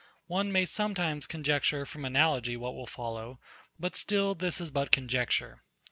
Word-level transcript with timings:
One 0.25 0.51
may 0.51 0.65
sometimes 0.65 1.27
conjecture 1.27 1.85
from 1.85 2.05
analogy 2.05 2.57
what 2.57 2.73
will 2.73 2.87
follow; 2.87 3.39
but 3.79 3.95
still 3.95 4.33
this 4.33 4.59
is 4.59 4.71
but 4.71 4.89
conjecture. 4.91 5.61